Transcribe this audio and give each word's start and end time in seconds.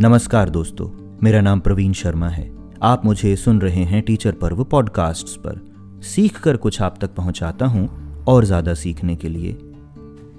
नमस्कार 0.00 0.50
दोस्तों, 0.50 0.86
मेरा 1.22 1.40
नाम 1.40 1.60
प्रवीण 1.60 1.92
शर्मा 1.92 2.28
है। 2.28 2.50
आप 2.82 3.04
मुझे 3.04 3.34
सुन 3.36 3.60
रहे 3.60 3.82
हैं 3.82 4.02
टीचर 4.02 4.32
पर्व 4.32 4.62
पॉडकास्ट्स 4.64 5.36
पर। 5.36 5.60
सीख 6.04 6.40
कर 6.40 6.56
कुछ 6.56 6.80
आप 6.82 6.98
तक 7.00 7.14
पहुंचाता 7.14 7.66
हूँ 7.66 7.88
और 8.28 8.44
ज़्यादा 8.44 8.74
सीखने 8.74 9.14
के 9.16 9.28
लिए। 9.28 9.52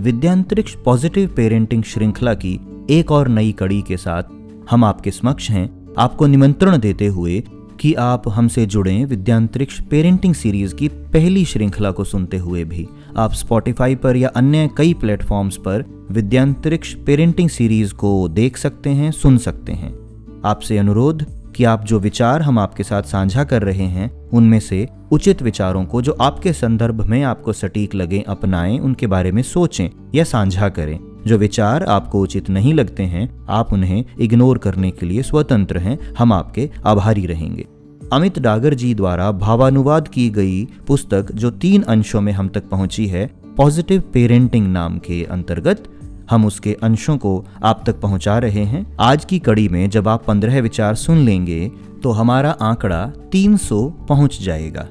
विद्यांतरिक्ष 0.00 0.74
पॉजिटिव 0.74 1.32
पेरेंटिंग 1.36 1.82
श्रृंखला 1.82 2.34
की 2.34 2.58
एक 2.90 3.10
और 3.10 3.28
नई 3.28 3.52
कड़ी 3.52 3.80
के 3.82 3.96
साथ 3.96 4.22
हम 4.70 4.84
आपके 4.84 5.10
समक्ष 5.10 5.50
हैं। 5.50 5.94
आपको 5.98 6.26
निमंत्रण 6.26 6.78
देते 6.78 7.06
हुए 7.06 7.42
कि 7.80 7.94
आप 7.94 8.22
हमसे 8.28 8.66
जुड़ें 8.66 9.04
विद्यांतरिक्ष 9.04 9.80
पेरेंटिंग 9.80 10.34
सीरीज़ 10.34 10.74
की 10.74 10.88
पहली 10.88 11.44
श्रृंखला 11.44 11.90
को 11.90 12.04
सुनते 12.04 12.36
हुए 12.36 12.64
भी। 12.64 12.88
आप 13.16 13.32
स्पॉटिफाई 13.32 13.94
पर 13.94 14.16
या 14.16 14.28
अन्य 14.28 14.70
कई 14.76 14.94
प्लेटफॉर्म्स 14.94 15.56
पर 15.56 16.06
विद्यांतरिक्ष 16.10 16.94
पेरेंटिंग 16.94 17.48
सीरीज़ 17.48 17.94
को 17.94 18.28
देख 18.28 18.56
सकते 18.56 18.90
हैं, 18.90 19.12
सुन 19.12 19.38
सकते 19.38 19.72
हैं। 19.72 19.98
आपसे 20.44 20.78
अनुरोध 20.78 21.26
कि 21.56 21.64
आप 21.64 21.84
जो 21.84 21.98
विचार 21.98 22.42
हम 22.42 22.58
आपके 22.58 22.82
साथ 22.82 23.02
साझा 23.02 23.44
कर 23.44 23.62
रहे 23.62 23.84
हैं, 23.84 24.28
उनमें 24.28 24.60
से 24.60 24.88
उचित 25.10 25.42
विचारों 25.42 25.84
को 25.84 26.02
जो 26.02 26.12
आपके 26.12 26.52
संदर्भ 26.52 27.04
में 27.04 27.22
आपको 27.22 27.52
सटीक 27.52 27.94
लगे, 27.94 28.24
अपनाएँ, 28.28 28.78
उनके 28.78 29.06
बारे 29.06 29.32
में 29.32 29.42
सोचें 29.42 29.88
या 30.14 30.24
साझा 30.24 30.68
करें। 30.68 31.00
जो 31.26 31.38
विचार 31.38 31.82
आपको 31.82 32.20
उचित 32.20 32.50
नहीं 32.50 32.74
लगते 32.74 33.02
हैं, 33.02 33.46
आप 33.48 33.72
उन्हें 33.72 34.04
इग्नोर 34.20 34.58
करने 34.58 34.90
के 34.90 35.06
लिए 35.06 35.22
स्वतंत्र 35.22 35.78
हैं, 35.78 36.14
हम 36.18 36.32
आपके 36.32 36.70
आभारी 36.86 37.26
रहेंगे। 37.26 37.66
अमित 38.12 38.38
डागर 38.38 38.74
जी 38.74 38.94
द्वारा 38.94 39.30
भावानुवाद 39.32 40.08
की 40.08 40.28
गई 40.30 40.64
पुस्तक 40.86 41.32
जो 41.32 41.50
तीन 41.50 41.82
अंशों 41.82 42.20
में 42.20 42.32
हम 42.32 42.48
तक 42.48 42.68
पहुँची 42.68 43.06
है 43.06 43.30
पॉजिटिव 43.56 44.02
पेरेंटिंग 44.12 44.66
नाम 44.68 44.98
के 44.98 45.24
अंतर्गत, 45.24 45.82
हम 46.30 46.44
उसके 46.44 46.76
अंशों 46.82 47.16
को 47.16 47.44
आप 47.64 47.82
तक 47.86 48.00
पहुँचा 48.00 48.38
रहे 48.38 48.64
हैं। 48.64 48.96
आज 49.00 49.24
की 49.24 49.38
कड़ी 49.38 49.68
में 49.68 49.90
जब 49.90 50.08
आप 50.08 50.24
पंद्रह 50.24 50.60
विचार 50.60 50.94
सुन 50.94 51.18
लेंगे 51.18 51.70
तो 52.02 52.10
हमारा 52.10 52.50
आंकड़ा 52.50 53.04
300 53.32 53.90
पहुँच 54.08 54.42
जाएगा। 54.42 54.88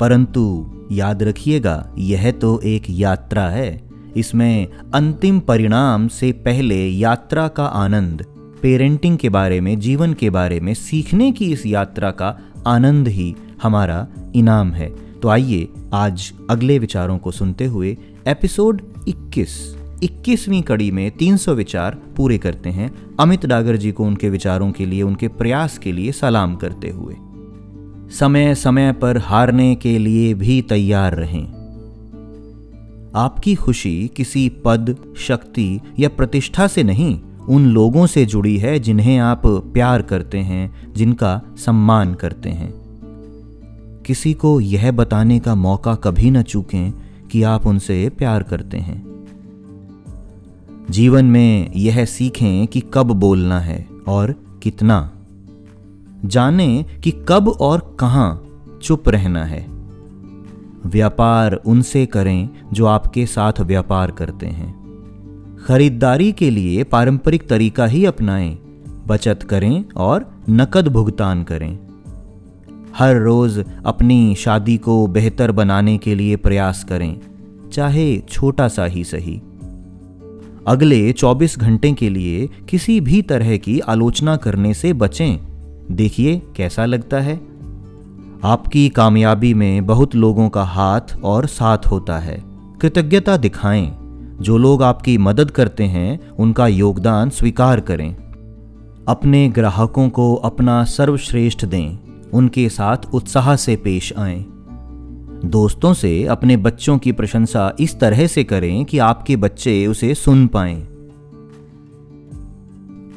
परंतु 0.00 0.70
याद 0.92 1.22
रखिएगा, 1.22 1.94
यह 1.98 2.30
तो 2.30 2.60
एक 2.60 2.84
यात्रा 2.90 3.42
है। 3.42 3.82
इसमें 4.16 4.68
अंतिम 4.94 5.40
परिणाम 5.40 6.08
से 6.08 6.32
पहले 6.32 6.86
यात्रा 6.86 7.48
का 7.48 7.64
आनंद 7.64 8.24
पेरेंटिंग 8.62 9.18
के 9.18 9.28
बारे 9.28 9.60
में, 9.60 9.80
जीवन 9.80 10.12
के 10.12 10.30
बारे 10.30 10.60
में, 10.60 10.74
सीखने 10.74 11.32
की 11.32 11.52
इस 11.52 11.66
यात्रा 11.66 12.10
का 12.10 12.38
आनंद 12.66 13.08
ही 13.08 13.36
हमारा 13.62 14.08
इनाम 14.34 14.72
है। 14.72 14.94
तो 15.22 15.28
आइए 15.28 15.68
आज 15.92 16.32
अगले 16.50 16.78
विचारों 16.78 17.18
को 17.18 17.30
सुनते 17.30 17.64
हुए 17.64 17.96
एपिसोड 18.26 18.82
21 19.08 19.76
21वीं 20.02 20.62
कड़ी 20.62 20.90
में 20.90 21.10
300 21.10 21.54
विचार 21.54 21.98
पूरे 22.16 22.38
करते 22.38 22.70
हैं। 22.70 23.16
अमित 23.20 23.46
डागर 23.46 23.76
जी 23.76 23.92
को 23.92 24.04
उनके 24.04 24.30
विचारों 24.30 24.72
के 24.72 24.86
लिए, 24.86 25.02
उनके 25.02 25.28
प्रयास 25.28 25.78
के 25.78 25.92
लिए 25.92 26.12
सलाम 26.12 26.56
करते 26.56 26.90
हुए। 26.90 27.16
समय 28.10 28.54
समय 28.54 28.92
पर 28.92 29.18
हारने 29.18 29.74
के 29.74 29.98
लिए 29.98 30.34
भी 30.34 30.62
तैयार 30.62 31.14
रहें। 31.14 31.60
आपकी 33.14 33.54
खुशी 33.54 34.10
किसी 34.16 34.48
पद, 34.64 34.96
शक्ति 35.16 35.80
या 35.98 36.08
प्रतिष्ठा 36.08 36.66
से 36.66 36.82
नहीं 36.82 37.20
उन 37.50 37.66
लोगों 37.66 38.06
से 38.06 38.26
जुड़ी 38.26 38.58
है 38.58 38.78
जिन्हें 38.78 39.18
आप 39.18 39.42
प्यार 39.46 40.02
करते 40.02 40.38
हैं, 40.38 40.94
जिनका 40.94 41.42
सम्मान 41.56 42.14
करते 42.14 42.50
हैं। 42.50 42.74
किसी 44.06 44.34
को 44.34 44.60
यह 44.60 44.92
बताने 44.92 45.40
का 45.40 45.54
मौका 45.54 45.94
कभी 45.94 46.30
न 46.30 46.42
चूकें 46.42 46.92
कि 47.30 47.42
आप 47.42 47.66
उनसे 47.66 48.10
प्यार 48.18 48.42
करते 48.42 48.78
हैं। 48.78 49.26
जीवन 50.90 51.24
में 51.24 51.72
यह 51.76 52.04
सीखें 52.04 52.66
कि 52.66 52.82
कब 52.94 53.06
बोलना 53.06 53.60
है 53.60 53.88
और 54.08 54.34
कितना। 54.62 55.12
जाने 56.24 56.84
कि 57.04 57.12
कब 57.28 57.48
और 57.48 57.96
कहाँ 58.00 58.46
चुप 58.82 59.08
रहना 59.08 59.44
है। 59.44 59.66
व्यापार 60.86 61.54
उनसे 61.54 62.06
करें 62.06 62.48
जो 62.72 62.86
आपके 62.86 63.26
साथ 63.26 63.60
व्यापार 63.60 64.10
करते 64.10 64.46
हैं। 64.46 64.79
खरीदारी 65.66 66.32
के 66.32 66.50
लिए 66.50 66.84
पारंपरिक 66.84 67.48
तरीका 67.48 67.86
ही 67.86 68.04
अपनाएँ, 68.04 68.58
बचत 69.06 69.42
करें 69.42 69.84
और 69.96 70.42
नकद 70.50 70.88
भुगतान 70.88 71.42
करें। 71.42 71.78
हर 72.98 73.16
रोज 73.16 73.64
अपनी 73.86 74.34
शादी 74.34 74.76
को 74.76 75.06
बेहतर 75.06 75.52
बनाने 75.52 75.98
के 75.98 76.14
लिए 76.14 76.36
प्रयास 76.36 76.84
करें, 76.84 77.20
चाहे 77.72 78.18
छोटा 78.18 78.68
सा 78.68 78.84
ही 78.84 79.04
सही। 79.04 79.42
अगले 80.66 81.12
24 81.12 81.58
घंटे 81.58 81.92
के 81.92 82.10
लिए 82.10 82.48
किसी 82.68 83.00
भी 83.00 83.22
तरह 83.22 83.56
की 83.56 83.80
आलोचना 83.80 84.36
करने 84.36 84.74
से 84.74 84.92
बचें। 84.92 85.38
देखिए 85.90 86.42
कैसा 86.56 86.84
लगता 86.84 87.20
है। 87.20 87.40
आपकी 88.44 88.88
कामयाबी 88.88 89.54
में 89.54 89.86
बहुत 89.86 90.14
लोगों 90.14 90.48
का 90.48 90.62
हाथ 90.62 91.20
और 91.24 91.46
साथ 91.46 91.78
होता 91.78 92.18
है। 92.18 92.44
कृतज्ञता 92.80 93.36
दिखाएँ। 93.36 94.09
जो 94.42 94.58
लोग 94.58 94.82
आपकी 94.82 95.18
मदद 95.18 95.50
करते 95.50 95.84
हैं, 95.84 96.30
उनका 96.30 96.66
योगदान 96.66 97.30
स्वीकार 97.30 97.80
करें। 97.80 98.16
अपने 99.08 99.48
ग्राहकों 99.48 100.08
को 100.08 100.34
अपना 100.34 100.84
सर्वश्रेष्ठ 100.84 101.64
दें, 101.64 101.98
उनके 102.32 102.68
साथ 102.68 102.96
उत्साह 103.14 103.56
से 103.56 103.76
पेश 103.76 104.12
आएँ। 104.18 104.44
दोस्तों 105.44 105.94
से 105.94 106.26
अपने 106.26 106.56
बच्चों 106.56 106.98
की 106.98 107.12
प्रशंसा 107.12 107.76
इस 107.80 108.00
तरह 108.00 108.26
से 108.26 108.44
करें 108.44 108.84
कि 108.84 108.98
आपके 108.98 109.36
बच्चे 109.36 109.86
उसे 109.86 110.14
सुन 110.14 110.46
पाएँ। 110.46 110.86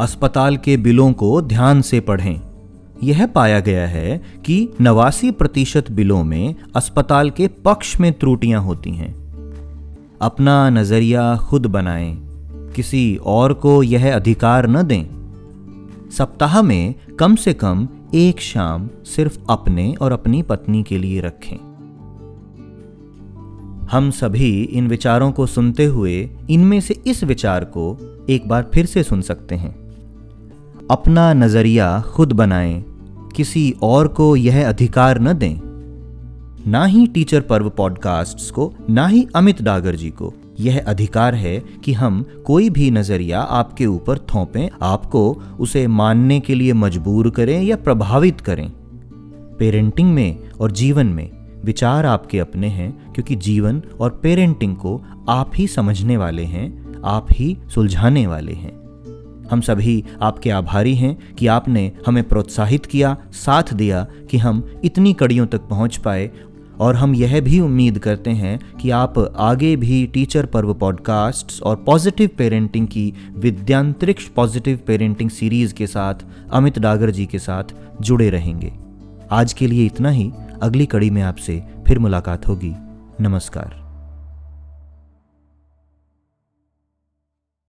अस्पताल 0.00 0.56
के 0.56 0.76
बिलों 0.76 1.12
को 1.12 1.42
ध्यान 1.42 1.82
से 1.82 2.00
पढ़ें। 2.00 2.40
यह 3.02 3.26
पाया 3.26 3.60
गया 3.60 3.86
है 3.86 4.22
कि 4.44 4.68
नवासी 4.80 5.30
प्रतिशत 5.30 5.90
बिलों 5.90 6.24
में 6.24 6.54
अस्पताल 6.76 7.30
के 7.30 7.48
पक्ष 7.48 8.00
में 8.00 8.12
त्रुटियाँ 8.12 8.62
होती 8.62 8.90
हैं। 8.90 9.21
अपना 10.22 10.70
नज़रिया 10.70 11.36
खुद 11.36 11.66
बनाएँ। 11.66 12.18
किसी 12.76 13.18
और 13.22 13.52
को 13.52 13.82
यह 13.82 14.16
अधिकार 14.16 14.68
न 14.68 14.82
दें। 14.82 15.04
सप्ताह 16.10 16.62
में 16.62 16.94
कम 17.18 17.34
से 17.34 17.54
कम 17.54 17.88
एक 18.14 18.40
शाम 18.40 18.88
सिर्फ़ 19.04 19.38
अपने 19.50 19.94
और 20.00 20.12
अपनी 20.12 20.42
पत्नी 20.42 20.82
के 20.82 20.98
लिए 20.98 21.20
रखें। 21.20 21.56
हम 23.92 24.10
सभी 24.10 24.62
इन 24.62 24.88
विचारों 24.88 25.32
को 25.32 25.46
सुनते 25.46 25.84
हुए 25.84 26.30
इनमें 26.50 26.80
से 26.80 27.02
इस 27.06 27.24
विचार 27.24 27.64
को 27.64 27.98
एक 28.30 28.48
बार 28.48 28.70
फिर 28.74 28.86
से 28.86 29.02
सुन 29.02 29.20
सकते 29.20 29.54
हैं। 29.54 29.92
अपना 30.90 31.32
नज़रिया 31.32 32.00
खुद 32.00 32.32
बनाएँ। 32.32 32.84
किसी 33.36 33.74
और 33.82 34.08
को 34.08 34.36
यह 34.36 34.68
अधिकार 34.68 35.20
न 35.20 35.32
दें। 35.32 35.71
ना 36.66 36.84
ही 36.84 37.06
टीचर 37.06 37.40
पर्व 37.40 37.70
पॉडकास्ट्स 37.70 38.50
को, 38.50 38.74
ना 38.90 39.06
ही 39.06 39.26
अमित 39.36 39.62
डागर 39.62 39.96
जी 39.96 40.10
को। 40.10 40.34
यह 40.60 40.84
अधिकार 40.86 41.34
है 41.34 41.62
कि 41.84 41.92
हम 41.92 42.24
कोई 42.46 42.70
भी 42.70 42.90
नज़रिया 42.90 43.40
आपके 43.40 43.86
ऊपर 43.86 44.18
थोपें, 44.18 44.70
आपको 44.82 45.42
उसे 45.60 45.86
मानने 45.86 46.40
के 46.40 46.54
लिए 46.54 46.72
मजबूर 46.72 47.30
करें 47.30 47.62
या 47.62 47.76
प्रभावित 47.76 48.40
करें। 48.40 48.72
पेरेंटिंग 49.58 50.14
में 50.14 50.50
और 50.60 50.70
जीवन 50.70 51.06
में 51.06 51.30
विचार 51.64 52.06
आपके 52.06 52.38
अपने 52.38 52.68
हैं, 52.68 53.12
क्योंकि 53.12 53.36
जीवन 53.36 53.82
और 54.00 54.20
पेरेंटिंग 54.22 54.76
को 54.76 55.04
आप 55.28 55.50
ही 55.54 55.66
समझने 55.66 56.16
वाले 56.16 56.44
हैं, 56.44 56.94
आप 57.04 57.26
ही 57.32 57.58
सुलझाने 57.74 58.26
वाले 58.26 58.52
हैं। 58.52 58.82
हम 59.50 59.60
सभी 59.60 60.04
आपके 60.22 60.50
आभारी 60.50 60.94
हैं 60.94 61.34
कि 61.34 61.46
आपने 61.46 61.92
हमें 62.06 62.28
प्रोत्साहित 62.28 62.86
किया, 62.86 63.16
साथ 63.32 63.74
दिया 63.74 64.06
कि 64.30 64.38
हम 64.38 64.80
इतनी 64.84 65.12
कड़ियों 65.12 65.46
तक 65.46 65.60
पहुँच 65.60 65.96
पाए 65.96 66.30
और 66.80 66.96
हम 66.96 67.14
यह 67.14 67.40
भी 67.40 67.60
उम्मीद 67.60 67.98
करते 67.98 68.30
हैं 68.30 68.60
कि 68.80 68.90
आप 68.90 69.34
आगे 69.36 69.76
भी 69.76 70.06
टीचर 70.06 70.46
पर्व 70.46 70.74
पॉडकास्ट्स 70.74 71.62
और 71.62 71.76
पॉजिटिव 71.76 72.30
पेरेंटिंग 72.38 72.88
की 72.88 73.14
विद्यांतरिक्ष 73.36 74.24
पॉजिटिव 74.28 74.80
पेरेंटिंग 74.86 75.30
सीरीज़ 75.30 75.74
के 75.74 75.86
साथ, 75.86 76.14
अमित 76.52 76.78
डागर 76.78 77.10
जी 77.10 77.26
के 77.26 77.38
साथ 77.38 77.64
जुड़े 78.00 78.30
रहेंगे। 78.30 78.72
आज 79.30 79.52
के 79.52 79.66
लिए 79.66 79.86
इतना 79.86 80.10
ही। 80.10 80.32
अगली 80.62 80.86
कड़ी 80.86 81.10
में 81.10 81.22
आपसे 81.22 81.62
फिर 81.86 81.98
मुलाकात 81.98 82.48
होगी। 82.48 82.74
नमस्कार। 83.20 83.81